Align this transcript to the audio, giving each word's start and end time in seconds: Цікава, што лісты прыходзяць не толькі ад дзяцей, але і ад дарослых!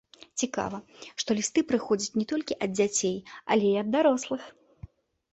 Цікава, 0.41 0.77
што 1.23 1.35
лісты 1.39 1.63
прыходзяць 1.71 2.17
не 2.21 2.25
толькі 2.31 2.57
ад 2.67 2.71
дзяцей, 2.79 3.13
але 3.57 3.67
і 3.73 3.77
ад 3.83 3.93
дарослых! 3.97 4.43